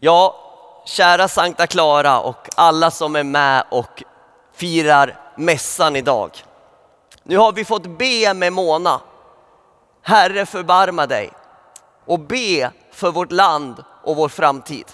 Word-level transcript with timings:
Ja, 0.00 0.34
kära 0.84 1.28
Sankta 1.28 1.66
Clara 1.66 2.20
och 2.20 2.48
alla 2.54 2.90
som 2.90 3.16
är 3.16 3.24
med 3.24 3.64
och 3.70 4.02
firar 4.52 5.20
mässan 5.36 5.96
idag. 5.96 6.30
Nu 7.22 7.36
har 7.36 7.52
vi 7.52 7.64
fått 7.64 7.86
be 7.86 8.34
med 8.34 8.52
Mona. 8.52 9.00
Herre 10.02 10.46
förbarma 10.46 11.06
dig 11.06 11.30
och 12.04 12.20
be 12.20 12.70
för 12.92 13.10
vårt 13.10 13.32
land 13.32 13.84
och 14.04 14.16
vår 14.16 14.28
framtid. 14.28 14.86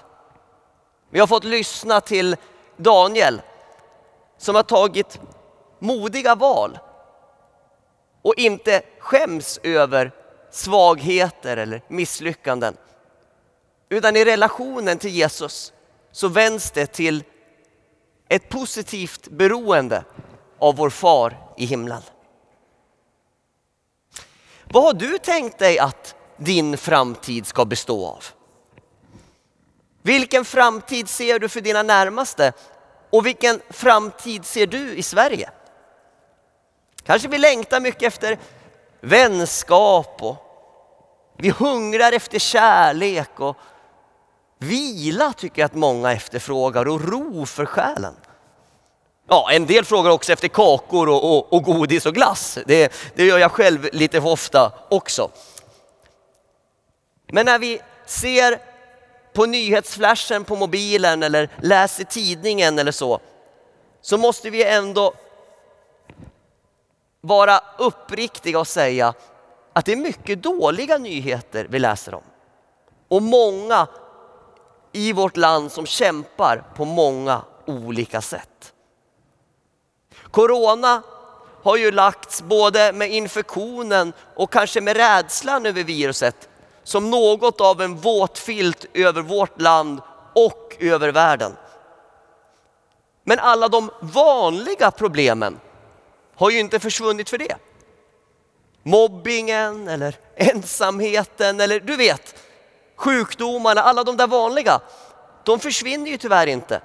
Vi 1.11 1.21
har 1.21 1.27
fått 1.27 1.45
lyssna 1.45 2.01
till 2.01 2.37
Daniel 2.77 3.43
som 4.39 4.55
har 4.55 4.63
tagit 4.63 5.21
modiga 5.79 6.35
val 6.35 6.79
och 8.23 8.35
inte 8.37 8.83
skäms 8.99 9.61
över 9.63 10.13
svagheter 10.51 11.57
eller 11.57 11.83
misslyckanden. 11.89 12.77
Utan 13.93 14.17
i 14.17 14.25
relationen 14.25 14.99
till 14.99 15.11
Jesus 15.11 15.73
så 16.13 16.29
vänds 16.29 16.71
det 16.71 16.87
till 16.87 17.25
ett 18.29 18.49
positivt 18.49 19.29
beroende 19.29 20.05
av 20.59 20.77
vår 20.77 20.91
far 20.91 21.37
i 21.57 21.65
himlen. 21.65 22.03
Vad 24.65 24.83
har 24.83 24.93
du 24.93 25.19
tänkt 25.19 25.59
dig 25.59 25.79
att 25.79 26.15
din 26.37 26.79
framtid 26.79 27.47
ska 27.47 27.65
bestå 27.65 28.07
av? 28.07 28.25
Vilken 30.03 30.45
framtid 30.45 31.09
ser 31.09 31.39
du 31.39 31.49
för 31.49 31.61
dina 31.61 31.83
närmaste? 31.83 32.53
Och 33.11 33.27
vilken 33.27 33.61
framtid 33.71 34.45
ser 34.45 34.67
du 34.67 34.95
i 34.95 35.03
Sverige? 35.03 35.51
Kanske 37.03 37.29
vi 37.29 37.39
längtar 37.39 37.81
mycket 37.81 38.03
efter 38.03 38.39
vänskap 39.01 40.23
och 40.23 40.37
vi 41.37 41.51
hungrar 41.51 42.13
efter 42.13 42.39
kärlek 42.39 43.41
och 43.41 43.57
vila 44.63 45.33
tycker 45.33 45.63
jag 45.63 45.67
att 45.67 45.75
många 45.75 46.13
efterfrågar 46.13 46.89
och 46.89 47.09
ro 47.09 47.47
för 47.47 47.67
själen. 47.67 48.15
Ja, 49.29 49.51
en 49.53 49.67
del 49.67 49.85
frågar 49.85 50.11
också 50.11 50.33
efter 50.33 50.49
kakor 50.49 51.09
och, 51.09 51.37
och, 51.37 51.53
och 51.53 51.63
godis 51.63 52.07
och 52.07 52.15
glass. 52.15 52.59
Det, 52.67 52.93
det 53.15 53.25
gör 53.25 53.39
jag 53.39 53.53
själv 53.53 53.89
lite 53.93 54.21
för 54.21 54.29
ofta 54.29 54.73
också. 54.91 55.31
Men 57.33 57.47
när 57.47 57.59
vi 57.59 57.81
ser 58.07 58.59
på 59.33 59.47
nyhetsflashen 59.47 60.45
på 60.45 60.57
mobilen 60.57 61.23
eller 61.23 61.49
läser 61.61 62.05
tidningen 62.05 62.79
eller 62.79 62.93
så, 62.93 63.21
så 64.01 64.19
måste 64.19 64.51
vi 64.51 64.65
ändå 64.65 65.15
vara 67.21 67.61
uppriktiga 67.79 68.59
och 68.59 68.69
säga 68.69 69.15
att 69.73 69.85
det 69.85 69.93
är 69.93 69.97
mycket 69.97 70.43
dåliga 70.43 70.99
nyheter 70.99 71.67
vi 71.71 71.79
läser 71.79 72.15
om. 72.15 72.23
Och 73.09 73.23
många 73.23 73.87
i 74.93 75.13
vårt 75.13 75.37
land 75.37 75.73
som 75.73 75.87
kämpar 75.87 76.65
på 76.77 76.85
många 76.85 77.43
olika 77.67 78.21
sätt. 78.21 78.73
Corona 80.31 81.03
har 81.63 81.77
ju 81.77 81.91
lagts 81.91 82.43
både 82.43 82.93
med 82.93 83.11
infektionen 83.11 84.13
och 84.35 84.53
kanske 84.53 84.81
med 84.81 84.97
rädslan 84.97 85.67
över 85.67 85.85
viruset 85.85 86.49
som 86.85 87.11
något 87.11 87.61
av 87.61 87.83
en 87.83 87.97
våt 87.97 88.39
filt 88.39 88.87
över 88.95 89.23
vårt 89.23 89.61
land 89.61 90.01
och 90.35 90.77
över 90.81 91.13
världen. 91.13 91.57
Men 93.25 93.39
alla 93.39 93.69
de 93.69 93.91
vanliga 94.01 94.91
problemen 94.91 95.61
har 96.35 96.51
ju 96.51 96.59
inte 96.59 96.81
försvunnit 96.81 97.31
för 97.31 97.39
det. 97.39 97.57
Mobbingen 98.83 99.89
eller 99.89 100.17
ensamheten 100.37 101.61
eller 101.61 101.81
du 101.81 101.97
vet, 101.97 102.35
sjukdomarna, 103.03 103.83
alla 103.83 104.05
de 104.05 104.17
där 104.17 104.27
vanliga, 104.27 104.81
de 105.45 105.61
försvinner 105.61 106.11
ju 106.11 106.17
tyvärr 106.17 106.47
inte. 106.47 106.81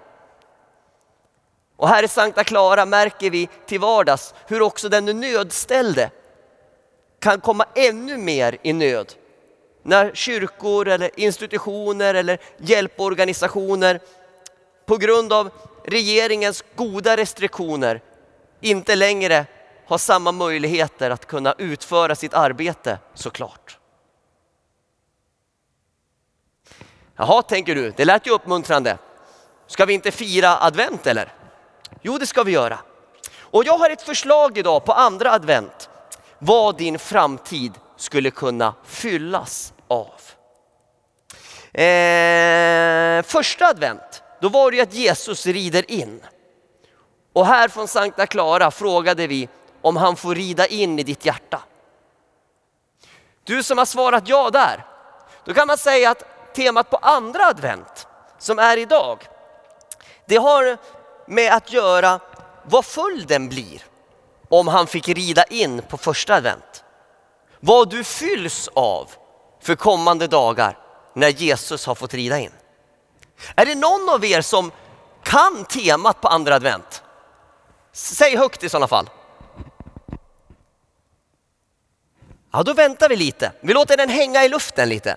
Och 1.75 1.89
här 1.89 2.03
i 2.03 2.07
Sankta 2.07 2.43
Clara 2.43 2.85
märker 2.85 3.29
vi 3.29 3.49
till 3.65 3.79
vardags 3.79 4.33
hur 4.47 4.61
också 4.61 4.89
den 4.89 5.05
nödställde 5.05 6.11
kan 7.19 7.41
komma 7.41 7.65
ännu 7.75 8.17
mer 8.17 8.57
i 8.61 8.73
nöd. 8.73 9.13
När 9.83 10.11
kyrkor 10.13 10.87
eller 10.87 11.19
institutioner 11.19 12.13
eller 12.13 12.39
hjälporganisationer 12.57 13.99
på 14.85 14.97
grund 14.97 15.33
av 15.33 15.49
regeringens 15.85 16.63
goda 16.75 17.17
restriktioner 17.17 18.01
inte 18.61 18.95
längre 18.95 19.45
har 19.87 19.97
samma 19.97 20.31
möjligheter 20.31 21.09
att 21.09 21.25
kunna 21.25 21.55
utföra 21.57 22.15
sitt 22.15 22.33
arbete 22.33 22.99
såklart. 23.13 23.76
Jaha, 27.17 27.41
tänker 27.41 27.75
du, 27.75 27.93
det 27.97 28.05
lät 28.05 28.27
ju 28.27 28.31
uppmuntrande. 28.31 28.97
Ska 29.67 29.85
vi 29.85 29.93
inte 29.93 30.11
fira 30.11 30.57
advent 30.59 31.07
eller? 31.07 31.33
Jo, 32.01 32.17
det 32.17 32.25
ska 32.25 32.43
vi 32.43 32.51
göra. 32.51 32.79
Och 33.39 33.63
jag 33.65 33.77
har 33.77 33.89
ett 33.89 34.01
förslag 34.01 34.57
idag 34.57 34.85
på 34.85 34.93
andra 34.93 35.31
advent. 35.31 35.89
Vad 36.39 36.77
din 36.77 36.99
framtid 36.99 37.73
skulle 37.95 38.31
kunna 38.31 38.73
fyllas 38.83 39.73
av. 39.87 40.11
Eh, 41.81 43.23
första 43.23 43.65
advent, 43.65 44.23
då 44.41 44.49
var 44.49 44.71
det 44.71 44.77
ju 44.77 44.83
att 44.83 44.93
Jesus 44.93 45.45
rider 45.45 45.91
in. 45.91 46.23
Och 47.33 47.45
här 47.45 47.67
från 47.67 47.87
Sankta 47.87 48.27
Clara 48.27 48.71
frågade 48.71 49.27
vi 49.27 49.49
om 49.81 49.95
han 49.95 50.15
får 50.15 50.35
rida 50.35 50.67
in 50.67 50.99
i 50.99 51.03
ditt 51.03 51.25
hjärta. 51.25 51.61
Du 53.43 53.63
som 53.63 53.77
har 53.77 53.85
svarat 53.85 54.27
ja 54.27 54.49
där, 54.49 54.85
då 55.45 55.53
kan 55.53 55.67
man 55.67 55.77
säga 55.77 56.11
att 56.11 56.36
temat 56.57 56.89
på 56.89 56.97
andra 56.97 57.45
advent, 57.45 58.07
som 58.39 58.59
är 58.59 58.77
idag, 58.77 59.27
det 60.25 60.37
har 60.37 60.77
med 61.27 61.53
att 61.53 61.73
göra 61.73 62.19
vad 62.63 62.85
följden 62.85 63.49
blir 63.49 63.83
om 64.49 64.67
han 64.67 64.87
fick 64.87 65.07
rida 65.07 65.43
in 65.43 65.81
på 65.81 65.97
första 65.97 66.35
advent. 66.35 66.83
Vad 67.59 67.89
du 67.89 68.03
fylls 68.03 68.69
av 68.73 69.09
för 69.61 69.75
kommande 69.75 70.27
dagar 70.27 70.77
när 71.13 71.29
Jesus 71.29 71.85
har 71.85 71.95
fått 71.95 72.13
rida 72.13 72.39
in. 72.39 72.51
Är 73.55 73.65
det 73.65 73.75
någon 73.75 74.09
av 74.09 74.25
er 74.25 74.41
som 74.41 74.71
kan 75.23 75.65
temat 75.65 76.21
på 76.21 76.27
andra 76.27 76.55
advent? 76.55 77.03
Säg 77.91 78.37
högt 78.37 78.63
i 78.63 78.69
sådana 78.69 78.87
fall. 78.87 79.09
Ja, 82.51 82.63
då 82.63 82.73
väntar 82.73 83.09
vi 83.09 83.15
lite. 83.15 83.51
Vi 83.61 83.73
låter 83.73 83.97
den 83.97 84.09
hänga 84.09 84.45
i 84.45 84.49
luften 84.49 84.89
lite. 84.89 85.15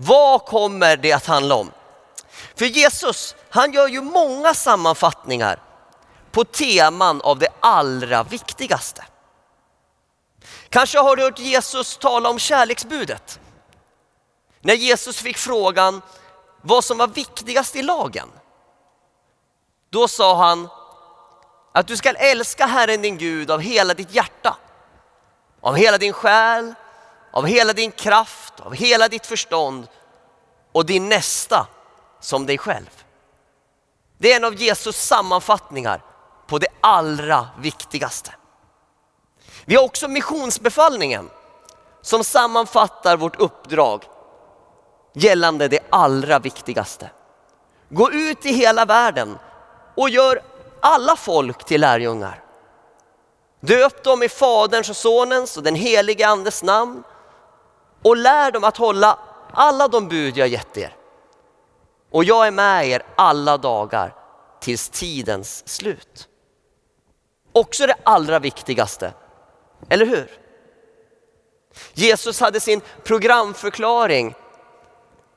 Vad 0.00 0.44
kommer 0.44 0.96
det 0.96 1.12
att 1.12 1.26
handla 1.26 1.54
om? 1.54 1.72
För 2.54 2.64
Jesus, 2.64 3.34
han 3.50 3.72
gör 3.72 3.88
ju 3.88 4.00
många 4.00 4.54
sammanfattningar 4.54 5.62
på 6.30 6.44
teman 6.44 7.20
av 7.20 7.38
det 7.38 7.48
allra 7.60 8.22
viktigaste. 8.22 9.04
Kanske 10.68 10.98
har 10.98 11.16
du 11.16 11.22
hört 11.22 11.38
Jesus 11.38 11.96
tala 11.96 12.28
om 12.28 12.38
kärleksbudet. 12.38 13.40
När 14.60 14.74
Jesus 14.74 15.16
fick 15.16 15.36
frågan 15.36 16.02
vad 16.62 16.84
som 16.84 16.98
var 16.98 17.08
viktigast 17.08 17.76
i 17.76 17.82
lagen. 17.82 18.28
Då 19.90 20.08
sa 20.08 20.36
han 20.36 20.68
att 21.72 21.86
du 21.86 21.96
ska 21.96 22.12
älska 22.12 22.66
Herren 22.66 23.02
din 23.02 23.18
Gud 23.18 23.50
av 23.50 23.60
hela 23.60 23.94
ditt 23.94 24.14
hjärta, 24.14 24.56
av 25.60 25.76
hela 25.76 25.98
din 25.98 26.12
själ, 26.12 26.74
av 27.38 27.46
hela 27.46 27.72
din 27.72 27.92
kraft, 27.92 28.60
av 28.60 28.74
hela 28.74 29.08
ditt 29.08 29.26
förstånd 29.26 29.88
och 30.72 30.86
din 30.86 31.08
nästa 31.08 31.66
som 32.20 32.46
dig 32.46 32.58
själv. 32.58 33.04
Det 34.18 34.32
är 34.32 34.36
en 34.36 34.44
av 34.44 34.54
Jesus 34.54 34.96
sammanfattningar 34.96 36.02
på 36.46 36.58
det 36.58 36.66
allra 36.80 37.48
viktigaste. 37.58 38.34
Vi 39.64 39.74
har 39.76 39.84
också 39.84 40.08
missionsbefallningen 40.08 41.30
som 42.02 42.24
sammanfattar 42.24 43.16
vårt 43.16 43.40
uppdrag 43.40 44.04
gällande 45.14 45.68
det 45.68 45.80
allra 45.90 46.38
viktigaste. 46.38 47.10
Gå 47.88 48.12
ut 48.12 48.46
i 48.46 48.52
hela 48.52 48.84
världen 48.84 49.38
och 49.94 50.10
gör 50.10 50.42
alla 50.80 51.16
folk 51.16 51.64
till 51.64 51.80
lärjungar. 51.80 52.42
Döp 53.60 54.04
dem 54.04 54.22
i 54.22 54.28
Faderns 54.28 54.90
och 54.90 54.96
Sonens 54.96 55.56
och 55.56 55.62
den 55.62 55.74
helige 55.74 56.28
Andes 56.28 56.62
namn 56.62 57.04
och 58.02 58.16
lär 58.16 58.50
dem 58.50 58.64
att 58.64 58.76
hålla 58.76 59.18
alla 59.52 59.88
de 59.88 60.08
bud 60.08 60.36
jag 60.36 60.48
gett 60.48 60.76
er. 60.76 60.96
Och 62.10 62.24
jag 62.24 62.46
är 62.46 62.50
med 62.50 62.88
er 62.88 63.02
alla 63.16 63.58
dagar 63.58 64.14
tills 64.60 64.88
tidens 64.88 65.68
slut. 65.68 66.28
Också 67.52 67.86
det 67.86 67.96
allra 68.02 68.38
viktigaste, 68.38 69.12
eller 69.88 70.06
hur? 70.06 70.30
Jesus 71.92 72.40
hade 72.40 72.60
sin 72.60 72.80
programförklaring 73.04 74.34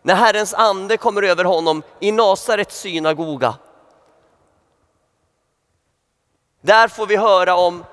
när 0.01 0.15
Herrens 0.15 0.53
ande 0.53 0.97
kommer 0.97 1.23
över 1.23 1.43
honom 1.43 1.83
i 1.99 2.11
Nasarets 2.11 2.79
synagoga. 2.79 3.55
Där 6.61 6.87
får 6.87 7.07
vi 7.07 7.15
höra 7.15 7.55
om 7.55 7.85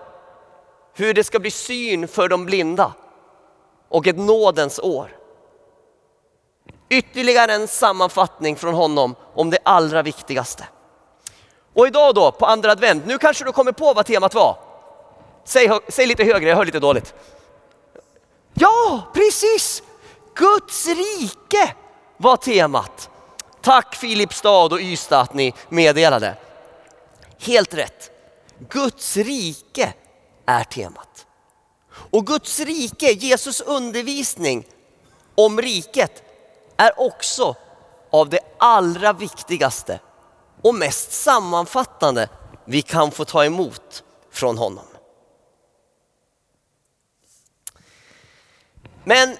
hur 0.94 1.14
det 1.14 1.24
ska 1.24 1.38
bli 1.38 1.50
syn 1.50 2.08
för 2.08 2.28
de 2.28 2.44
blinda 2.46 2.92
och 3.88 4.06
ett 4.06 4.18
nådens 4.18 4.78
år. 4.78 5.16
Ytterligare 6.88 7.52
en 7.52 7.68
sammanfattning 7.68 8.56
från 8.56 8.74
honom 8.74 9.14
om 9.34 9.50
det 9.50 9.58
allra 9.62 10.02
viktigaste. 10.02 10.64
Och 11.74 11.86
idag 11.86 12.14
då 12.14 12.32
på 12.32 12.46
andra 12.46 12.72
advent, 12.72 13.06
nu 13.06 13.18
kanske 13.18 13.44
du 13.44 13.52
kommer 13.52 13.72
på 13.72 13.92
vad 13.94 14.06
temat 14.06 14.34
var. 14.34 14.56
Säg, 15.44 15.70
säg 15.88 16.06
lite 16.06 16.24
högre, 16.24 16.48
jag 16.48 16.56
hör 16.56 16.64
lite 16.64 16.80
dåligt. 16.80 17.14
Ja, 18.54 19.02
precis! 19.14 19.82
Guds 20.34 20.86
rike 20.86 21.74
var 22.16 22.36
temat. 22.36 23.10
Tack 23.62 23.94
Filipstad 23.94 24.64
och 24.64 24.80
Ystad 24.80 25.20
att 25.20 25.34
ni 25.34 25.54
meddelade. 25.68 26.36
Helt 27.38 27.74
rätt. 27.74 28.10
Guds 28.58 29.16
rike 29.16 29.94
är 30.46 30.64
temat. 30.64 31.17
Och 32.10 32.26
Guds 32.26 32.60
rike, 32.60 33.12
Jesus 33.12 33.60
undervisning 33.60 34.66
om 35.34 35.60
riket 35.60 36.22
är 36.76 37.00
också 37.00 37.56
av 38.10 38.28
det 38.28 38.40
allra 38.58 39.12
viktigaste 39.12 40.00
och 40.62 40.74
mest 40.74 41.12
sammanfattande 41.12 42.28
vi 42.64 42.82
kan 42.82 43.10
få 43.10 43.24
ta 43.24 43.44
emot 43.44 44.04
från 44.30 44.58
honom. 44.58 44.84
Men 49.04 49.36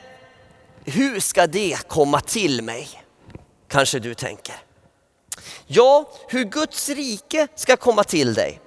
hur 0.84 1.20
ska 1.20 1.46
det 1.46 1.78
komma 1.88 2.20
till 2.20 2.62
mig? 2.62 2.88
Kanske 3.68 3.98
du 3.98 4.14
tänker. 4.14 4.54
Ja, 5.66 6.10
hur 6.28 6.44
Guds 6.44 6.88
rike 6.88 7.48
ska 7.54 7.76
komma 7.76 8.04
till 8.04 8.34
dig. 8.34 8.60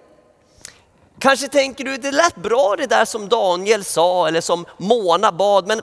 Kanske 1.21 1.47
tänker 1.47 1.83
du, 1.83 1.97
det 1.97 2.11
lät 2.11 2.35
bra 2.35 2.75
det 2.77 2.85
där 2.85 3.05
som 3.05 3.29
Daniel 3.29 3.83
sa 3.83 4.27
eller 4.27 4.41
som 4.41 4.65
Mona 4.77 5.31
bad, 5.31 5.67
men 5.67 5.81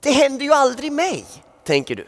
det 0.00 0.10
händer 0.10 0.44
ju 0.44 0.52
aldrig 0.52 0.92
mig, 0.92 1.24
tänker 1.64 1.94
du. 1.94 2.06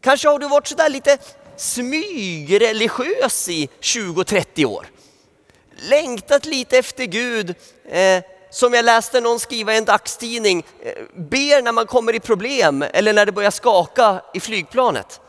Kanske 0.00 0.28
har 0.28 0.38
du 0.38 0.48
varit 0.48 0.66
sådär 0.66 0.88
lite 0.88 1.18
smygreligiös 1.56 3.48
i 3.48 3.68
20-30 3.80 4.64
år. 4.64 4.86
Längtat 5.76 6.46
lite 6.46 6.78
efter 6.78 7.04
Gud, 7.04 7.54
eh, 7.88 8.22
som 8.50 8.74
jag 8.74 8.84
läste 8.84 9.20
någon 9.20 9.40
skriva 9.40 9.74
i 9.74 9.78
en 9.78 9.84
dagstidning, 9.84 10.66
eh, 10.80 10.92
ber 11.16 11.62
när 11.62 11.72
man 11.72 11.86
kommer 11.86 12.14
i 12.14 12.20
problem 12.20 12.84
eller 12.92 13.12
när 13.12 13.26
det 13.26 13.32
börjar 13.32 13.50
skaka 13.50 14.20
i 14.34 14.40
flygplanet. 14.40 15.20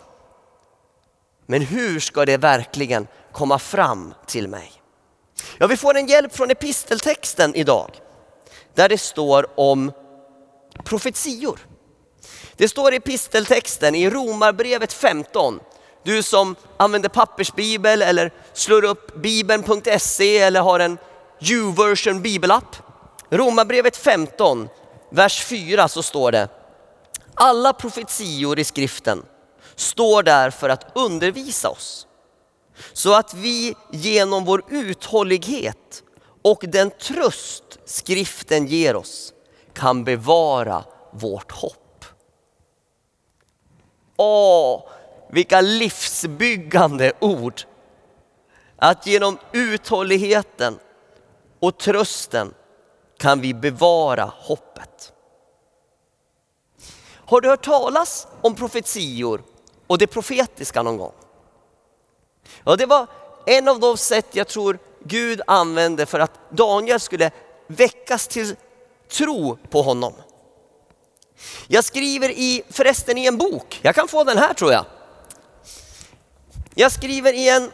Men 1.45 1.62
hur 1.62 2.00
ska 2.00 2.25
det 2.25 2.38
verkligen 2.38 3.07
komma 3.31 3.59
fram 3.59 4.13
till 4.25 4.47
mig? 4.47 4.81
Ja, 5.57 5.68
vi 5.68 5.78
får 5.78 5.98
en 5.98 6.07
hjälp 6.07 6.36
från 6.36 6.52
episteltexten 6.52 7.56
idag, 7.56 7.92
där 8.74 8.90
det 8.90 8.98
står 8.98 9.60
om 9.60 9.92
profetior. 10.84 11.60
Det 12.57 12.68
står 12.68 12.94
i 12.94 12.98
episteltexten 12.98 13.96
i 13.96 14.10
Romarbrevet 14.10 14.94
15. 14.94 15.60
Du 16.04 16.24
som 16.24 16.56
använder 16.78 17.10
pappersbibel 17.10 18.02
eller 18.02 18.31
slår 18.54 18.84
upp 18.84 19.16
bibeln.se 19.16 20.38
eller 20.38 20.62
har 20.62 20.80
en 20.80 20.98
YouVersion 21.42 22.22
bibelapp. 22.22 22.75
Romarbrevet 23.30 23.98
15, 23.98 24.69
vers 25.10 25.44
4 25.44 25.88
så 25.88 26.04
står 26.04 26.31
det. 26.31 26.50
Alla 27.34 27.74
profetior 27.74 28.60
i 28.60 28.63
skriften 28.63 29.25
står 29.75 30.24
där 30.24 30.50
för 30.50 30.69
att 30.69 30.92
undervisa 30.96 31.69
oss. 31.69 32.07
Så 32.94 33.13
att 33.13 33.33
vi 33.33 33.75
genom 33.92 34.45
vår 34.45 34.63
uthållighet 34.69 36.04
och 36.42 36.63
den 36.68 36.92
tröst 36.92 37.63
skriften 37.86 38.68
ger 38.68 38.95
oss 38.95 39.33
kan 39.74 40.04
bevara 40.04 40.83
vårt 41.12 41.51
hopp. 41.51 42.06
Åh, 44.18 44.83
vilka 45.31 45.62
livsbyggande 45.62 47.13
ord! 47.19 47.62
Att 48.78 49.07
genom 49.07 49.38
uthålligheten 49.51 50.80
och 51.60 51.78
trösten 51.78 52.54
kan 53.18 53.42
vi 53.42 53.54
bevara 53.54 54.31
hoppet. 54.36 55.13
Har 57.07 57.42
du 57.42 57.50
hört 57.50 57.66
talas 57.66 58.28
om 58.42 58.56
profetior 58.56 59.44
och 59.88 59.98
det 59.98 60.07
profetiska 60.07 60.83
någon 60.83 60.98
gång? 60.98 61.13
Och 62.63 62.78
det 62.78 62.86
var 62.86 63.07
en 63.46 63.68
av 63.68 63.80
de 63.80 63.98
sätt 63.98 64.25
jag 64.31 64.48
tror 64.48 64.80
Gud 65.04 65.42
använde 65.48 66.06
för 66.06 66.19
att 66.19 66.31
Daniel 66.50 67.00
skulle 67.00 67.31
väckas 67.68 68.28
till 68.28 68.56
tro 69.12 69.57
på 69.69 69.81
honom. 69.81 70.13
Jag 71.68 71.84
skriver 71.84 72.30
i, 72.30 72.63
förresten 72.69 73.18
i 73.18 73.25
en 73.25 73.38
bok, 73.38 73.80
jag 73.81 73.96
kan 73.96 74.07
få 74.07 74.24
den 74.24 74.38
här 74.38 74.54
tror 74.54 74.72
jag. 74.72 74.86
Jag 76.75 76.92
skriver 76.92 77.34
i 77.34 77.50
en 77.50 77.72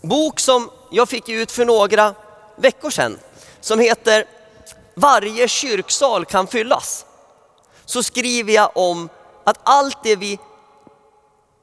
bok 0.00 0.40
som 0.40 0.70
jag 0.90 1.08
fick 1.08 1.28
ut 1.28 1.52
för 1.52 1.64
några 1.64 2.14
veckor 2.56 2.90
sedan 2.90 3.18
som 3.60 3.78
heter 3.78 4.24
Varje 4.94 5.48
kyrksal 5.48 6.24
kan 6.24 6.46
fyllas. 6.46 7.06
Så 7.84 8.02
skriver 8.02 8.52
jag 8.52 8.70
om 8.74 9.08
att 9.44 9.58
allt 9.62 9.98
det 10.02 10.16
vi 10.16 10.38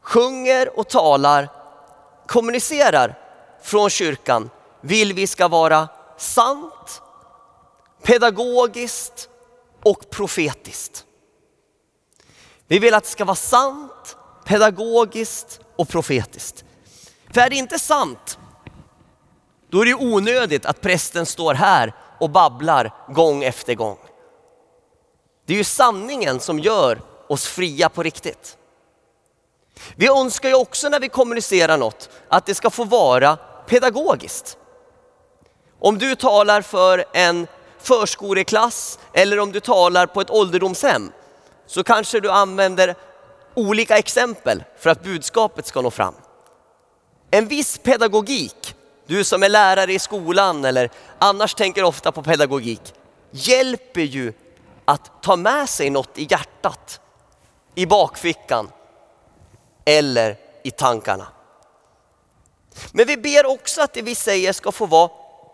sjunger 0.06 0.80
och 0.80 0.90
talar, 0.90 1.50
kommunicerar 2.28 3.20
från 3.62 3.90
kyrkan 3.90 4.50
vill 4.82 5.14
vi 5.14 5.28
ska 5.28 5.48
vara 5.48 5.88
sant, 6.18 7.02
pedagogiskt 8.04 9.30
och 9.84 10.10
profetiskt. 10.10 11.06
Vi 12.68 12.80
vill 12.80 12.94
att 12.94 13.04
det 13.04 13.10
ska 13.10 13.26
vara 13.26 13.36
sant, 13.36 14.18
pedagogiskt 14.46 15.60
och 15.76 15.90
profetiskt. 15.90 16.66
För 17.34 17.42
är 17.42 17.50
det 17.50 17.56
inte 17.56 17.80
sant, 17.80 18.40
då 19.70 19.82
är 19.82 19.86
det 19.86 19.96
onödigt 19.96 20.66
att 20.66 20.82
prästen 20.82 21.26
står 21.26 21.54
här 21.54 21.94
och 22.20 22.30
babblar 22.30 22.94
gång 23.14 23.44
efter 23.44 23.76
gång. 23.76 23.98
Det 25.46 25.54
är 25.54 25.58
ju 25.58 25.64
sanningen 25.64 26.40
som 26.40 26.60
gör 26.60 27.02
oss 27.28 27.48
fria 27.48 27.90
på 27.90 28.04
riktigt. 28.04 28.58
Vi 29.96 30.08
önskar 30.08 30.50
ju 30.50 30.56
också 30.56 30.90
när 30.90 31.00
vi 31.00 31.10
kommunicerar 31.10 31.78
något 31.78 32.10
att 32.30 32.46
det 32.46 32.56
ska 32.56 32.70
få 32.70 32.84
vara 32.84 33.38
pedagogiskt. 33.68 34.58
Om 35.80 35.98
du 35.98 36.16
talar 36.16 36.62
för 36.62 37.06
en 37.14 37.48
förskoleklass 37.80 39.00
eller 39.14 39.40
om 39.40 39.52
du 39.52 39.60
talar 39.60 40.06
på 40.06 40.22
ett 40.22 40.30
ålderdomshem 40.30 41.12
så 41.68 41.84
kanske 41.84 42.20
du 42.20 42.32
använder 42.32 42.96
olika 43.54 43.98
exempel 43.98 44.64
för 44.80 44.90
att 44.90 45.04
budskapet 45.04 45.66
ska 45.66 45.82
nå 45.82 45.92
fram. 45.92 46.14
En 47.32 47.48
viss 47.48 47.78
pedagogik, 47.78 48.76
du 49.08 49.24
som 49.24 49.44
är 49.44 49.50
lärare 49.50 49.94
i 49.94 50.00
skolan 50.00 50.66
eller 50.66 50.90
annars 51.20 51.54
tänker 51.54 51.84
ofta 51.84 52.12
på 52.12 52.24
pedagogik, 52.24 52.94
hjälper 53.32 54.02
ju 54.02 54.34
att 54.86 55.24
ta 55.24 55.36
med 55.36 55.70
sig 55.70 55.90
något 55.90 56.18
i 56.18 56.28
hjärtat, 56.30 57.00
i 57.76 57.86
bakfickan 57.86 58.70
eller 59.86 60.38
i 60.64 60.72
tankarna. 60.72 61.28
Men 62.92 63.08
vi 63.08 63.18
ber 63.18 63.46
också 63.46 63.82
att 63.82 63.94
det 63.94 64.02
vi 64.02 64.16
säger 64.16 64.54
ska 64.54 64.72
få 64.72 64.86
vara 64.86 65.10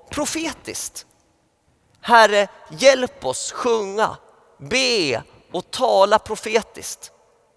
profetiskt. 0.10 1.06
Herre, 2.02 2.48
hjälp 2.70 3.26
oss 3.26 3.52
sjunga, 3.52 4.18
be 4.58 5.24
och 5.52 5.72
tala 5.72 6.20
profetiskt 6.20 7.12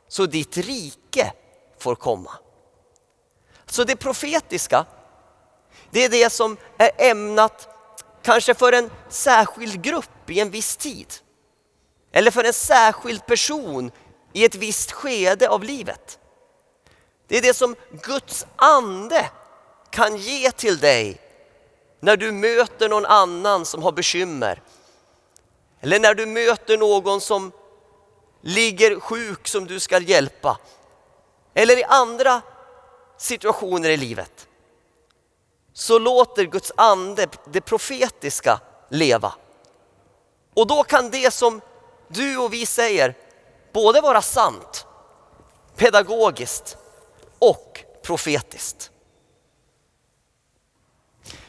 så 0.08 0.26
ditt 0.26 0.56
rike 0.56 1.32
får 1.78 1.94
komma. 1.94 2.30
Så 3.66 3.84
det 3.84 3.96
profetiska, 3.96 4.86
det 5.90 6.04
är 6.04 6.08
det 6.08 6.30
som 6.30 6.56
är 6.78 6.90
ämnat 6.98 7.68
kanske 8.22 8.54
för 8.54 8.72
en 8.72 8.90
särskild 9.08 9.82
grupp 9.82 10.30
i 10.30 10.40
en 10.40 10.50
viss 10.50 10.76
tid. 10.76 11.14
Eller 12.12 12.30
för 12.30 12.44
en 12.44 12.52
särskild 12.52 13.26
person 13.26 13.90
i 14.32 14.44
ett 14.44 14.54
visst 14.54 14.92
skede 14.92 15.48
av 15.48 15.64
livet. 15.64 16.18
Det 17.34 17.38
är 17.38 17.42
det 17.42 17.54
som 17.54 17.76
Guds 18.02 18.46
ande 18.56 19.30
kan 19.90 20.16
ge 20.16 20.50
till 20.50 20.78
dig 20.78 21.20
när 22.00 22.16
du 22.16 22.32
möter 22.32 22.88
någon 22.88 23.06
annan 23.06 23.64
som 23.64 23.82
har 23.82 23.92
bekymmer. 23.92 24.62
Eller 25.80 26.00
när 26.00 26.14
du 26.14 26.26
möter 26.26 26.78
någon 26.78 27.20
som 27.20 27.52
ligger 28.40 29.00
sjuk 29.00 29.48
som 29.48 29.66
du 29.66 29.80
ska 29.80 29.98
hjälpa. 29.98 30.58
Eller 31.54 31.78
i 31.78 31.84
andra 31.84 32.42
situationer 33.18 33.90
i 33.90 33.96
livet. 33.96 34.48
Så 35.72 35.98
låter 35.98 36.44
Guds 36.44 36.72
ande 36.76 37.26
det 37.52 37.60
profetiska 37.60 38.60
leva. 38.88 39.34
Och 40.54 40.66
då 40.66 40.82
kan 40.82 41.10
det 41.10 41.34
som 41.34 41.60
du 42.08 42.38
och 42.38 42.52
vi 42.52 42.66
säger 42.66 43.14
både 43.72 44.00
vara 44.00 44.22
sant, 44.22 44.86
pedagogiskt 45.76 46.78
och 47.50 47.84
profetiskt. 48.02 48.90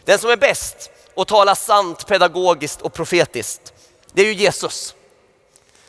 Den 0.04 0.20
som 0.20 0.30
är 0.30 0.38
bäst 0.38 0.92
att 1.16 1.28
tala 1.28 1.56
sant, 1.56 2.08
pedagogiskt 2.08 2.82
och 2.82 2.94
profetiskt, 2.94 3.74
det 4.14 4.22
är 4.22 4.26
ju 4.26 4.34
Jesus. 4.34 4.96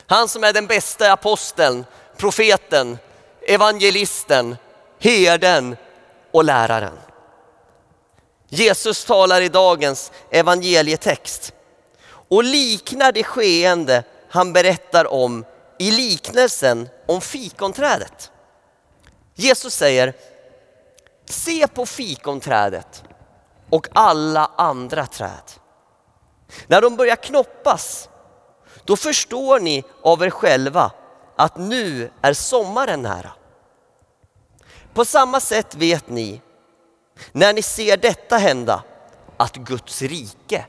Han 0.07 0.27
som 0.27 0.43
är 0.43 0.53
den 0.53 0.67
bästa 0.67 1.11
aposteln, 1.11 1.85
profeten, 2.17 2.97
evangelisten, 3.47 4.55
herden 4.99 5.77
och 6.31 6.43
läraren. 6.43 6.97
Jesus 8.49 9.05
talar 9.05 9.41
i 9.41 9.49
dagens 9.49 10.11
evangelietext 10.31 11.53
och 12.29 12.43
liknar 12.43 13.11
det 13.11 13.23
skeende 13.23 14.03
han 14.29 14.53
berättar 14.53 15.13
om 15.13 15.45
i 15.79 15.91
liknelsen 15.91 16.89
om 17.05 17.21
fikonträdet. 17.21 18.31
Jesus 19.39 19.73
säger, 19.73 20.13
se 21.25 21.67
på 21.67 21.85
fikonträdet 21.85 23.03
och 23.69 23.87
alla 23.93 24.51
andra 24.55 25.05
träd. 25.05 25.51
När 26.67 26.81
de 26.81 26.95
börjar 26.95 27.15
knoppas, 27.15 28.09
då 28.83 28.95
förstår 28.95 29.59
ni 29.59 29.83
av 30.01 30.23
er 30.23 30.29
själva 30.29 30.91
att 31.35 31.57
nu 31.57 32.11
är 32.21 32.33
sommaren 32.33 33.01
nära. 33.01 33.31
På 34.93 35.05
samma 35.05 35.39
sätt 35.39 35.75
vet 35.75 36.09
ni, 36.09 36.41
när 37.31 37.53
ni 37.53 37.61
ser 37.61 37.97
detta 37.97 38.37
hända, 38.37 38.83
att 39.37 39.55
Guds 39.55 40.01
rike 40.01 40.65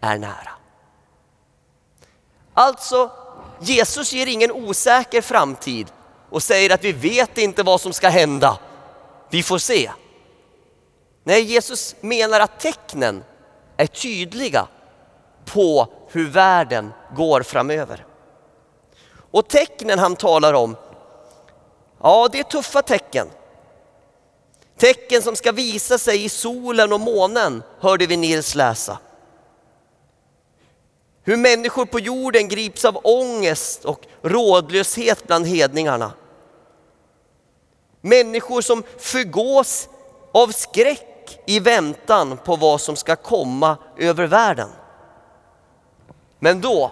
är 0.00 0.18
nära. 0.18 0.50
Alltså, 2.54 3.10
Jesus 3.60 4.12
ger 4.12 4.26
ingen 4.26 4.52
osäker 4.52 5.20
framtid 5.20 5.92
och 6.32 6.42
säger 6.42 6.70
att 6.70 6.84
vi 6.84 6.92
vet 6.92 7.38
inte 7.38 7.62
vad 7.62 7.80
som 7.80 7.92
ska 7.92 8.08
hända. 8.08 8.58
Vi 9.30 9.42
får 9.42 9.58
se. 9.58 9.90
Nej, 11.24 11.42
Jesus 11.42 11.96
menar 12.00 12.40
att 12.40 12.60
tecknen 12.60 13.24
är 13.76 13.86
tydliga 13.86 14.68
på 15.44 15.88
hur 16.08 16.28
världen 16.28 16.92
går 17.16 17.42
framöver. 17.42 18.06
Och 19.30 19.48
tecknen 19.48 19.98
han 19.98 20.16
talar 20.16 20.52
om, 20.52 20.76
ja 22.02 22.28
det 22.32 22.38
är 22.38 22.42
tuffa 22.42 22.82
tecken. 22.82 23.28
Tecken 24.78 25.22
som 25.22 25.36
ska 25.36 25.52
visa 25.52 25.98
sig 25.98 26.24
i 26.24 26.28
solen 26.28 26.92
och 26.92 27.00
månen 27.00 27.62
hörde 27.80 28.06
vi 28.06 28.16
Nils 28.16 28.54
läsa. 28.54 28.98
Hur 31.24 31.36
människor 31.36 31.86
på 31.86 32.00
jorden 32.00 32.48
grips 32.48 32.84
av 32.84 33.00
ångest 33.04 33.84
och 33.84 34.06
rådlöshet 34.22 35.26
bland 35.26 35.46
hedningarna. 35.46 36.12
Människor 38.02 38.60
som 38.60 38.82
förgås 38.98 39.88
av 40.32 40.48
skräck 40.48 41.38
i 41.46 41.60
väntan 41.60 42.38
på 42.44 42.56
vad 42.56 42.80
som 42.80 42.96
ska 42.96 43.16
komma 43.16 43.76
över 43.96 44.26
världen. 44.26 44.68
Men 46.38 46.60
då 46.60 46.90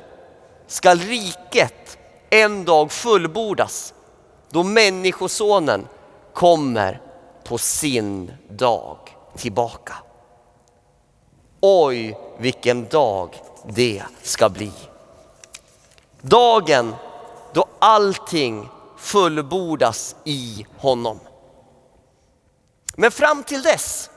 ska 0.67 0.95
riket 0.95 1.99
en 2.31 2.65
dag 2.65 2.93
fullbordas 2.93 3.95
då 4.51 4.63
Människosonen 4.63 5.89
kommer 6.33 7.01
på 7.45 7.59
sin 7.59 8.33
dag 8.49 8.97
tillbaka. 9.37 9.95
Oj, 11.61 12.19
vilken 12.39 12.89
dag 12.89 13.43
det 13.65 14.03
ska 14.23 14.49
bli. 14.49 14.73
Dagen 16.21 16.95
då 17.53 17.65
allting 17.79 18.69
fullbordas 19.01 20.17
i 20.25 20.67
honom. 20.79 21.21
Men 22.97 23.11
fram 23.11 23.43
till 23.43 23.63
dess 23.63 24.11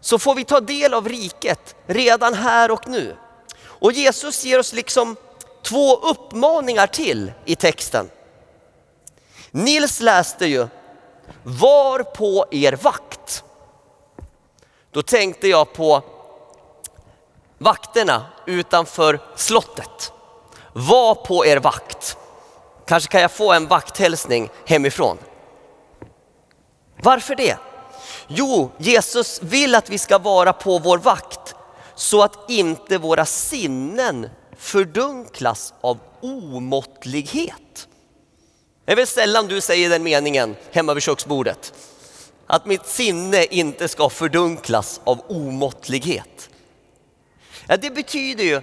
så 0.00 0.18
får 0.18 0.34
vi 0.34 0.44
ta 0.44 0.60
del 0.60 0.94
av 0.94 1.08
riket 1.08 1.76
redan 1.86 2.34
här 2.34 2.70
och 2.70 2.88
nu. 2.88 3.16
Och 3.62 3.92
Jesus 3.92 4.44
ger 4.44 4.58
oss 4.58 4.72
liksom 4.72 5.16
två 5.62 5.96
uppmaningar 5.96 6.86
till 6.86 7.32
i 7.44 7.56
texten. 7.56 8.10
Nils 9.50 10.00
läste 10.00 10.46
ju, 10.46 10.68
var 11.42 12.02
på 12.02 12.46
er 12.50 12.72
vakt. 12.72 13.44
Då 14.90 15.02
tänkte 15.02 15.48
jag 15.48 15.72
på 15.72 16.02
vakterna 17.58 18.26
utanför 18.46 19.20
slottet. 19.36 20.12
Var 20.72 21.14
på 21.14 21.46
er 21.46 21.56
vakt. 21.56 22.16
Kanske 22.86 23.10
kan 23.10 23.20
jag 23.20 23.30
få 23.30 23.52
en 23.52 23.66
vakthälsning 23.66 24.50
hemifrån. 24.66 25.18
Varför 27.02 27.34
det? 27.34 27.56
Jo, 28.28 28.70
Jesus 28.78 29.42
vill 29.42 29.74
att 29.74 29.90
vi 29.90 29.98
ska 29.98 30.18
vara 30.18 30.52
på 30.52 30.78
vår 30.78 30.98
vakt 30.98 31.54
så 31.94 32.22
att 32.22 32.50
inte 32.50 32.98
våra 32.98 33.26
sinnen 33.26 34.28
fördunklas 34.56 35.74
av 35.80 35.98
omåttlighet. 36.20 37.88
Det 38.84 38.92
är 38.92 38.96
väl 38.96 39.06
sällan 39.06 39.46
du 39.46 39.60
säger 39.60 39.90
den 39.90 40.02
meningen 40.02 40.56
hemma 40.72 40.94
vid 40.94 41.02
köksbordet. 41.02 41.72
Att 42.46 42.66
mitt 42.66 42.86
sinne 42.86 43.44
inte 43.44 43.88
ska 43.88 44.08
fördunklas 44.08 45.00
av 45.04 45.20
omåttlighet. 45.28 46.50
Ja, 47.66 47.76
det 47.76 47.90
betyder 47.90 48.44
ju 48.44 48.62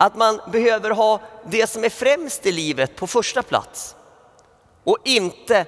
att 0.00 0.16
man 0.16 0.40
behöver 0.46 0.90
ha 0.90 1.20
det 1.44 1.66
som 1.66 1.84
är 1.84 1.88
främst 1.88 2.46
i 2.46 2.52
livet 2.52 2.96
på 2.96 3.06
första 3.06 3.42
plats. 3.42 3.96
Och 4.84 4.98
inte 5.04 5.66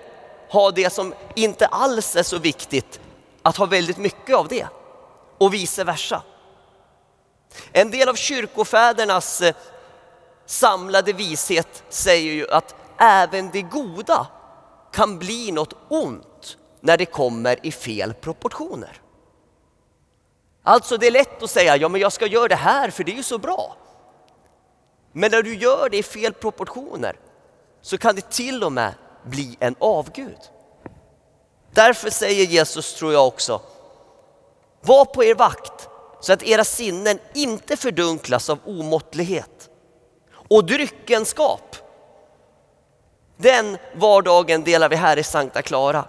ha 0.50 0.70
det 0.70 0.92
som 0.92 1.14
inte 1.36 1.66
alls 1.66 2.16
är 2.16 2.22
så 2.22 2.38
viktigt, 2.38 3.00
att 3.42 3.56
ha 3.56 3.66
väldigt 3.66 3.98
mycket 3.98 4.36
av 4.36 4.48
det. 4.48 4.66
Och 5.38 5.54
vice 5.54 5.84
versa. 5.84 6.22
En 7.72 7.90
del 7.90 8.08
av 8.08 8.14
kyrkofädernas 8.14 9.40
eh, 9.40 9.54
samlade 10.46 11.12
vishet 11.12 11.84
säger 11.88 12.32
ju 12.32 12.50
att 12.50 12.74
även 12.98 13.50
det 13.50 13.62
goda 13.62 14.26
kan 14.92 15.18
bli 15.18 15.52
något 15.52 15.74
ont 15.88 16.56
när 16.80 16.96
det 16.96 17.06
kommer 17.06 17.66
i 17.66 17.72
fel 17.72 18.14
proportioner. 18.14 19.00
Alltså 20.62 20.96
det 20.96 21.06
är 21.06 21.10
lätt 21.10 21.42
att 21.42 21.50
säga, 21.50 21.76
ja 21.76 21.88
men 21.88 22.00
jag 22.00 22.12
ska 22.12 22.26
göra 22.26 22.48
det 22.48 22.54
här 22.54 22.90
för 22.90 23.04
det 23.04 23.12
är 23.12 23.16
ju 23.16 23.22
så 23.22 23.38
bra. 23.38 23.76
Men 25.12 25.31
när 25.31 25.42
du 25.42 25.54
gör 25.54 25.88
det 25.88 25.99
i 25.99 26.02
fel 26.02 26.33
proportioner 26.33 27.16
så 27.81 27.99
kan 27.99 28.14
det 28.14 28.31
till 28.31 28.64
och 28.64 28.73
med 28.73 28.95
bli 29.25 29.57
en 29.61 29.75
avgud. 29.78 30.38
Därför 31.75 32.11
säger 32.11 32.45
Jesus, 32.45 32.95
tror 32.95 33.12
jag 33.12 33.26
också, 33.26 33.61
var 34.81 35.04
på 35.04 35.25
er 35.25 35.35
vakt 35.35 35.88
så 36.21 36.33
att 36.33 36.42
era 36.42 36.64
sinnen 36.64 37.19
inte 37.35 37.76
fördunklas 37.76 38.50
av 38.50 38.59
omåttlighet 38.64 39.71
och 40.49 40.64
dryckenskap. 40.64 41.76
Den 43.37 43.78
vardagen 43.95 44.64
delar 44.64 44.88
vi 44.88 44.97
här 44.97 45.16
i 45.16 45.23
Sankta 45.23 45.62
Clara. 45.62 46.04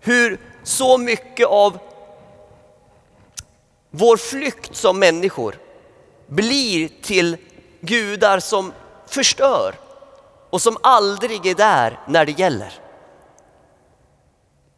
Hur 0.00 0.40
så 0.62 0.98
mycket 0.98 1.46
av 1.46 1.78
vår 3.90 4.16
flykt 4.16 4.76
som 4.76 4.98
människor 4.98 5.58
blir 6.26 6.90
till 7.02 7.36
gudar 7.80 8.40
som 8.40 8.72
förstör 9.06 9.74
och 10.50 10.62
som 10.62 10.76
aldrig 10.82 11.46
är 11.46 11.54
där 11.54 12.00
när 12.06 12.26
det 12.26 12.38
gäller. 12.38 12.72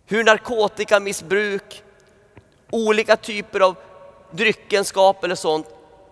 Hur 0.06 0.24
narkotikamissbruk, 0.24 1.82
olika 2.70 3.16
typer 3.16 3.60
av 3.60 3.76
dryckenskap 4.30 5.24
eller 5.24 5.34
sånt 5.34 5.66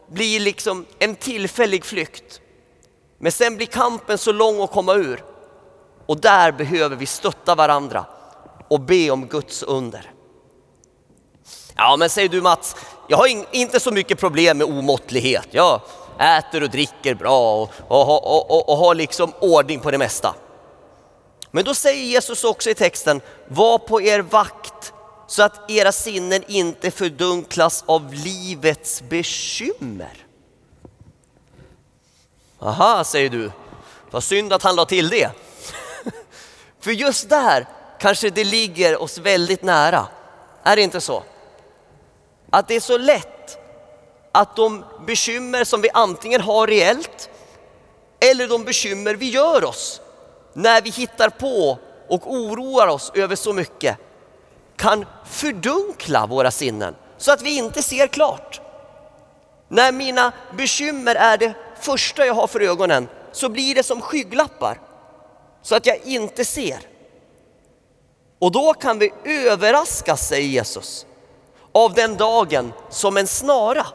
blir 0.08 0.40
liksom 0.40 0.86
en 0.98 1.14
tillfällig 1.14 1.84
flykt. 1.84 2.40
Men 3.18 3.32
sen 3.32 3.56
blir 3.56 3.66
kampen 3.66 4.18
så 4.18 4.32
lång 4.32 4.62
att 4.62 4.72
komma 4.72 4.94
ur 4.94 5.24
och 6.06 6.20
där 6.20 6.52
behöver 6.52 6.96
vi 6.96 7.06
stötta 7.06 7.54
varandra 7.54 8.04
och 8.68 8.80
be 8.80 9.10
om 9.10 9.26
Guds 9.26 9.62
under. 9.62 10.12
Ja 11.76 11.96
men 11.96 12.10
säger 12.10 12.28
du 12.28 12.42
Mats, 12.42 12.76
jag 13.08 13.16
har 13.16 13.26
in, 13.26 13.44
inte 13.52 13.80
så 13.80 13.90
mycket 13.90 14.18
problem 14.18 14.58
med 14.58 14.66
omåttlighet. 14.66 15.48
Jag 15.50 15.80
äter 16.20 16.62
och 16.62 16.70
dricker 16.70 17.14
bra 17.14 17.62
och, 17.62 17.70
och, 17.88 18.26
och, 18.26 18.50
och, 18.50 18.68
och 18.68 18.76
har 18.76 18.94
liksom 18.94 19.32
ordning 19.40 19.80
på 19.80 19.90
det 19.90 19.98
mesta. 19.98 20.34
Men 21.50 21.64
då 21.64 21.74
säger 21.74 22.04
Jesus 22.04 22.44
också 22.44 22.70
i 22.70 22.74
texten, 22.74 23.20
var 23.48 23.78
på 23.78 24.02
er 24.02 24.20
vakt 24.20 24.92
så 25.26 25.42
att 25.42 25.70
era 25.70 25.92
sinnen 25.92 26.44
inte 26.46 26.90
fördunklas 26.90 27.84
av 27.86 28.14
livets 28.14 29.02
bekymmer. 29.02 30.26
Aha, 32.58 33.04
säger 33.04 33.30
du. 33.30 33.50
Vad 34.10 34.24
synd 34.24 34.52
att 34.52 34.62
han 34.62 34.76
la 34.76 34.84
till 34.84 35.08
det. 35.08 35.30
För 36.80 36.90
just 36.90 37.28
där 37.28 37.66
kanske 37.98 38.30
det 38.30 38.44
ligger 38.44 39.02
oss 39.02 39.18
väldigt 39.18 39.62
nära. 39.62 40.06
Är 40.62 40.76
det 40.76 40.82
inte 40.82 41.00
så? 41.00 41.22
Att 42.50 42.68
det 42.68 42.76
är 42.76 42.80
så 42.80 42.98
lätt 42.98 43.35
att 44.36 44.56
de 44.56 44.84
bekymmer 45.06 45.64
som 45.64 45.80
vi 45.80 45.88
antingen 45.94 46.40
har 46.40 46.66
reellt 46.66 47.30
eller 48.20 48.48
de 48.48 48.64
bekymmer 48.64 49.14
vi 49.14 49.30
gör 49.30 49.64
oss 49.64 50.00
när 50.52 50.82
vi 50.82 50.90
hittar 50.90 51.28
på 51.28 51.78
och 52.08 52.32
oroar 52.32 52.86
oss 52.86 53.12
över 53.14 53.36
så 53.36 53.52
mycket 53.52 53.96
kan 54.76 55.04
fördunkla 55.26 56.26
våra 56.26 56.50
sinnen 56.50 56.94
så 57.18 57.32
att 57.32 57.42
vi 57.42 57.56
inte 57.56 57.82
ser 57.82 58.06
klart. 58.06 58.60
När 59.68 59.92
mina 59.92 60.32
bekymmer 60.56 61.14
är 61.14 61.38
det 61.38 61.54
första 61.80 62.26
jag 62.26 62.34
har 62.34 62.46
för 62.46 62.60
ögonen 62.60 63.08
så 63.32 63.48
blir 63.48 63.74
det 63.74 63.82
som 63.82 64.00
skygglappar 64.00 64.80
så 65.62 65.74
att 65.76 65.86
jag 65.86 65.98
inte 66.04 66.44
ser. 66.44 66.78
Och 68.38 68.52
då 68.52 68.74
kan 68.74 68.98
vi 68.98 69.12
överraskas, 69.24 70.28
säger 70.28 70.48
Jesus, 70.48 71.06
av 71.72 71.94
den 71.94 72.16
dagen 72.16 72.72
som 72.90 73.16
en 73.16 73.26
snara. 73.26 73.86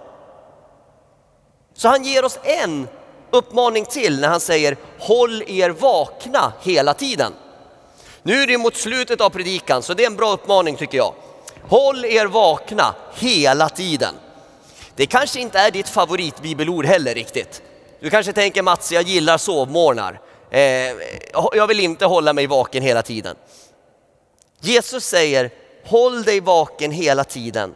Så 1.74 1.88
han 1.88 2.04
ger 2.04 2.26
oss 2.26 2.40
en 2.44 2.88
uppmaning 3.32 3.86
till 3.86 4.20
när 4.20 4.28
han 4.28 4.40
säger 4.40 4.78
håll 5.00 5.44
er 5.48 5.70
vakna 5.70 6.54
hela 6.62 6.94
tiden. 6.94 7.34
Nu 8.24 8.42
är 8.42 8.48
det 8.48 8.58
mot 8.58 8.76
slutet 8.76 9.22
av 9.22 9.30
predikan 9.30 9.84
så 9.84 9.94
det 9.94 10.04
är 10.04 10.08
en 10.08 10.16
bra 10.16 10.32
uppmaning 10.32 10.76
tycker 10.76 10.98
jag. 10.98 11.14
Håll 11.64 12.06
er 12.06 12.26
vakna 12.26 12.96
hela 13.16 13.70
tiden. 13.70 14.16
Det 14.96 15.06
kanske 15.06 15.40
inte 15.40 15.60
är 15.60 15.72
ditt 15.72 15.90
favoritbibelord 15.90 16.86
heller 16.86 17.14
riktigt. 17.14 17.62
Du 18.00 18.10
kanske 18.10 18.34
tänker 18.34 18.62
Mats, 18.62 18.92
jag 18.92 19.04
gillar 19.04 19.38
sovmorgnar. 19.38 20.20
Eh, 20.52 20.62
jag 21.54 21.68
vill 21.68 21.80
inte 21.80 22.06
hålla 22.06 22.34
mig 22.34 22.48
vaken 22.48 22.84
hela 22.84 23.02
tiden. 23.02 23.36
Jesus 24.60 25.06
säger, 25.06 25.52
håll 25.86 26.24
dig 26.24 26.40
vaken 26.40 26.92
hela 26.92 27.24
tiden 27.24 27.76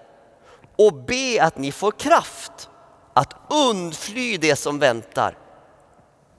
och 0.76 0.94
be 0.94 1.38
att 1.42 1.58
ni 1.58 1.72
får 1.72 1.92
kraft 1.92 2.70
att 3.18 3.36
undfly 3.50 4.38
det 4.38 4.56
som 4.56 4.80
väntar 4.80 5.38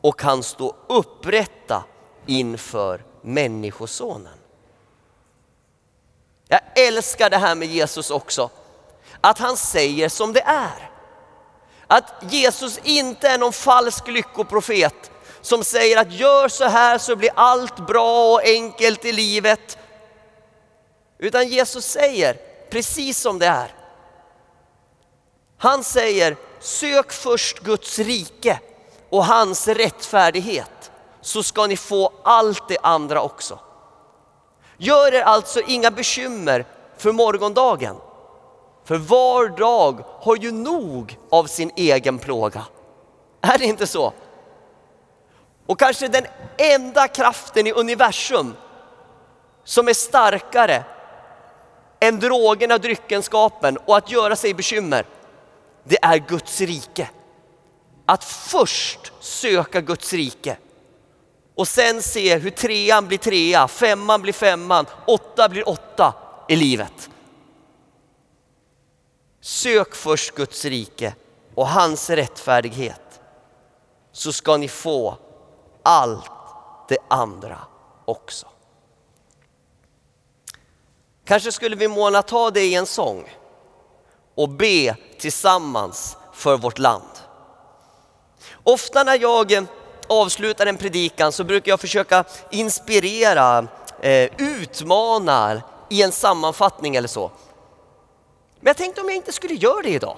och 0.00 0.18
kan 0.18 0.42
stå 0.42 0.74
upprätta 0.88 1.84
inför 2.26 3.04
Människosonen. 3.22 4.38
Jag 6.48 6.60
älskar 6.74 7.30
det 7.30 7.36
här 7.36 7.54
med 7.54 7.68
Jesus 7.68 8.10
också, 8.10 8.50
att 9.20 9.38
han 9.38 9.56
säger 9.56 10.08
som 10.08 10.32
det 10.32 10.40
är. 10.40 10.90
Att 11.86 12.14
Jesus 12.20 12.78
inte 12.82 13.28
är 13.28 13.38
någon 13.38 13.52
falsk 13.52 14.08
lyckoprofet 14.08 15.10
som 15.40 15.64
säger 15.64 16.00
att 16.00 16.12
gör 16.12 16.48
så 16.48 16.64
här 16.64 16.98
så 16.98 17.16
blir 17.16 17.30
allt 17.34 17.86
bra 17.86 18.32
och 18.32 18.44
enkelt 18.44 19.04
i 19.04 19.12
livet. 19.12 19.78
Utan 21.18 21.48
Jesus 21.48 21.84
säger 21.84 22.36
precis 22.70 23.20
som 23.20 23.38
det 23.38 23.46
är. 23.46 23.74
Han 25.58 25.84
säger 25.84 26.36
sök 26.66 27.12
först 27.12 27.58
Guds 27.58 27.98
rike 27.98 28.60
och 29.10 29.24
hans 29.24 29.68
rättfärdighet 29.68 30.90
så 31.20 31.42
ska 31.42 31.66
ni 31.66 31.76
få 31.76 32.12
allt 32.22 32.68
det 32.68 32.78
andra 32.82 33.22
också. 33.22 33.58
Gör 34.76 35.14
er 35.14 35.22
alltså 35.22 35.60
inga 35.60 35.90
bekymmer 35.90 36.64
för 36.96 37.12
morgondagen. 37.12 37.96
För 38.84 38.96
var 38.96 39.48
dag 39.48 40.04
har 40.20 40.36
ju 40.36 40.52
nog 40.52 41.18
av 41.30 41.44
sin 41.44 41.70
egen 41.76 42.18
plåga. 42.18 42.64
Är 43.40 43.58
det 43.58 43.64
inte 43.64 43.86
så? 43.86 44.12
Och 45.66 45.78
kanske 45.78 46.08
den 46.08 46.26
enda 46.58 47.08
kraften 47.08 47.66
i 47.66 47.72
universum 47.72 48.54
som 49.64 49.88
är 49.88 49.94
starkare 49.94 50.84
än 52.00 52.20
drogerna, 52.20 52.78
dryckenskapen 52.78 53.76
och 53.76 53.96
att 53.96 54.10
göra 54.10 54.36
sig 54.36 54.54
bekymmer. 54.54 55.06
Det 55.88 56.04
är 56.04 56.18
Guds 56.18 56.60
rike. 56.60 57.10
Att 58.06 58.24
först 58.24 59.12
söka 59.20 59.80
Guds 59.80 60.12
rike 60.12 60.56
och 61.54 61.68
sen 61.68 62.02
se 62.02 62.38
hur 62.38 62.50
trean 62.50 63.08
blir 63.08 63.18
trea, 63.18 63.68
femman 63.68 64.22
blir 64.22 64.32
femman, 64.32 64.86
åtta 65.06 65.48
blir 65.48 65.68
åtta 65.68 66.14
i 66.48 66.56
livet. 66.56 67.10
Sök 69.40 69.94
först 69.94 70.34
Guds 70.34 70.64
rike 70.64 71.14
och 71.54 71.68
hans 71.68 72.10
rättfärdighet 72.10 73.20
så 74.12 74.32
ska 74.32 74.56
ni 74.56 74.68
få 74.68 75.18
allt 75.82 76.30
det 76.88 76.98
andra 77.08 77.58
också. 78.04 78.46
Kanske 81.24 81.52
skulle 81.52 81.76
vi 81.76 81.88
måna 81.88 82.22
ta 82.22 82.50
det 82.50 82.64
i 82.64 82.74
en 82.74 82.86
sång 82.86 83.28
och 84.36 84.48
be 84.48 84.96
tillsammans 85.18 86.16
för 86.32 86.56
vårt 86.56 86.78
land. 86.78 87.10
Ofta 88.64 89.04
när 89.04 89.18
jag 89.18 89.52
eh, 89.52 89.64
avslutar 90.06 90.66
en 90.66 90.76
predikan 90.76 91.32
så 91.32 91.44
brukar 91.44 91.72
jag 91.72 91.80
försöka 91.80 92.24
inspirera, 92.50 93.66
eh, 94.00 94.30
utmana 94.38 95.62
i 95.90 96.02
en 96.02 96.12
sammanfattning 96.12 96.96
eller 96.96 97.08
så. 97.08 97.30
Men 98.60 98.66
jag 98.66 98.76
tänkte 98.76 99.00
om 99.00 99.08
jag 99.08 99.16
inte 99.16 99.32
skulle 99.32 99.54
göra 99.54 99.82
det 99.82 99.88
idag. 99.88 100.16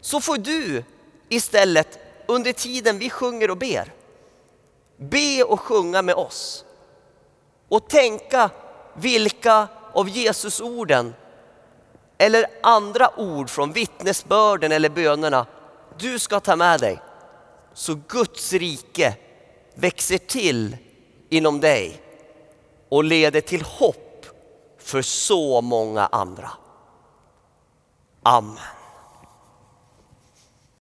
Så 0.00 0.20
får 0.20 0.38
du 0.38 0.84
istället 1.28 1.98
under 2.26 2.52
tiden 2.52 2.98
vi 2.98 3.10
sjunger 3.10 3.50
och 3.50 3.56
ber, 3.56 3.92
be 4.96 5.42
och 5.42 5.60
sjunga 5.60 6.02
med 6.02 6.14
oss. 6.14 6.64
Och 7.68 7.88
tänka 7.88 8.50
vilka 8.94 9.68
av 9.92 10.08
Jesus 10.08 10.60
orden 10.60 11.14
eller 12.18 12.46
andra 12.62 13.20
ord 13.20 13.50
från 13.50 13.72
vittnesbörden 13.72 14.72
eller 14.72 14.88
bönerna 14.88 15.46
du 15.98 16.18
ska 16.18 16.40
ta 16.40 16.56
med 16.56 16.80
dig. 16.80 17.00
Så 17.74 17.94
Guds 18.08 18.52
rike 18.52 19.16
växer 19.74 20.18
till 20.18 20.76
inom 21.28 21.60
dig 21.60 22.00
och 22.88 23.04
leder 23.04 23.40
till 23.40 23.62
hopp 23.62 24.26
för 24.78 25.02
så 25.02 25.60
många 25.60 26.06
andra. 26.06 26.50
Amen. 28.22 28.75